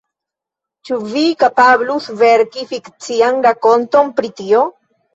Ĉu 0.89 0.97
vi 1.11 1.25
kapablus 1.43 2.09
verki 2.23 2.67
fikcian 2.75 3.41
rakonton 3.49 4.15
pri 4.21 4.37
tio? 4.43 4.69